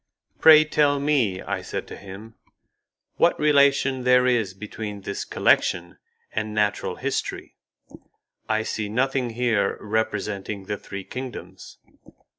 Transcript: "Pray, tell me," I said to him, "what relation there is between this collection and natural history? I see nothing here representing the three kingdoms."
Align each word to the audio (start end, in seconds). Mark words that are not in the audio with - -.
"Pray, 0.39 0.63
tell 0.65 0.99
me," 0.99 1.43
I 1.43 1.61
said 1.61 1.85
to 1.89 1.95
him, 1.95 2.33
"what 3.17 3.39
relation 3.39 4.03
there 4.03 4.25
is 4.25 4.55
between 4.55 5.01
this 5.01 5.23
collection 5.23 5.99
and 6.31 6.55
natural 6.55 6.95
history? 6.95 7.55
I 8.49 8.63
see 8.63 8.89
nothing 8.89 9.29
here 9.29 9.77
representing 9.79 10.65
the 10.65 10.77
three 10.77 11.03
kingdoms." 11.03 11.77